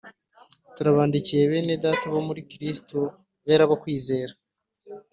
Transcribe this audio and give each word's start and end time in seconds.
turabandikiye 0.75 1.41
bene 1.51 1.75
Data 1.83 2.05
bo 2.13 2.21
muri 2.27 2.41
Kristo 2.51 2.97
bera 3.45 3.63
bo 3.69 3.75
kwizerwa 3.81 4.39